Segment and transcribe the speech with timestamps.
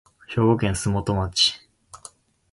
[0.29, 1.61] 兵庫県洲本市